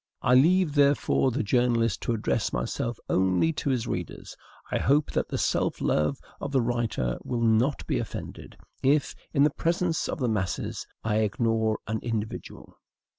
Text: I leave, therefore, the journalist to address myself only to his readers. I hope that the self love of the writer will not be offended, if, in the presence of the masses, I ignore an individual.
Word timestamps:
I 0.23 0.33
leave, 0.33 0.73
therefore, 0.73 1.29
the 1.29 1.43
journalist 1.43 2.01
to 2.01 2.13
address 2.13 2.51
myself 2.51 2.99
only 3.07 3.53
to 3.53 3.69
his 3.69 3.85
readers. 3.85 4.35
I 4.71 4.79
hope 4.79 5.11
that 5.11 5.27
the 5.27 5.37
self 5.37 5.79
love 5.79 6.17
of 6.39 6.51
the 6.51 6.59
writer 6.63 7.19
will 7.23 7.43
not 7.43 7.85
be 7.85 7.99
offended, 7.99 8.57
if, 8.81 9.13
in 9.31 9.43
the 9.43 9.51
presence 9.51 10.09
of 10.09 10.17
the 10.17 10.27
masses, 10.27 10.87
I 11.03 11.17
ignore 11.17 11.77
an 11.85 11.99
individual. 11.99 12.79